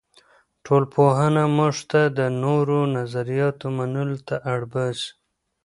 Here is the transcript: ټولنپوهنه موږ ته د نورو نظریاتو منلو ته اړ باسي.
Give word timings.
ټولنپوهنه 0.65 1.43
موږ 1.57 1.75
ته 1.91 2.01
د 2.17 2.19
نورو 2.43 2.79
نظریاتو 2.97 3.65
منلو 3.77 4.17
ته 4.27 4.35
اړ 4.51 4.59
باسي. 4.71 5.09